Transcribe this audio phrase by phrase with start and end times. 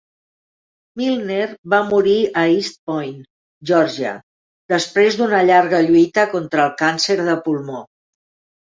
[1.01, 1.43] Milner
[1.73, 3.13] va morir a East Point,
[3.73, 4.17] Georgia,
[4.77, 7.89] després d'una llarga lluita contra el càncer de pulmó.